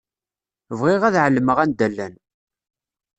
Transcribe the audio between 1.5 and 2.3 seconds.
anda llan.